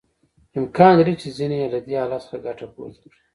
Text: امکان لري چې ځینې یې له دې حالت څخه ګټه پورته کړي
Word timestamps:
امکان 0.59 0.91
لري 0.99 1.13
چې 1.21 1.27
ځینې 1.37 1.55
یې 1.61 1.67
له 1.73 1.79
دې 1.85 1.93
حالت 2.01 2.21
څخه 2.25 2.37
ګټه 2.45 2.65
پورته 2.73 2.97
کړي 3.11 3.19